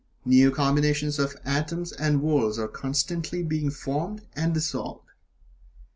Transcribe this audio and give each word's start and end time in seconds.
New 0.25 0.49
combinations 0.49 1.19
of 1.19 1.37
atoms 1.45 1.91
and 1.91 2.23
worlds 2.23 2.57
are 2.57 2.67
constantly 2.67 3.43
being 3.43 3.69
formed 3.69 4.25
and 4.35 4.51
dissolved. 4.51 5.11